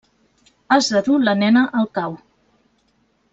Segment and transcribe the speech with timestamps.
[0.75, 2.17] Has de dur la nena al cau.